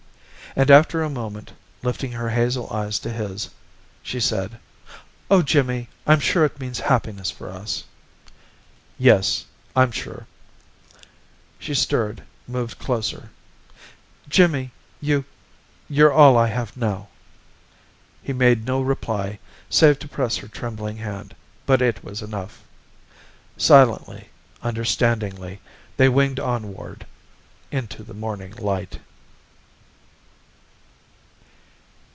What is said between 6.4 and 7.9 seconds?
it means happiness for us."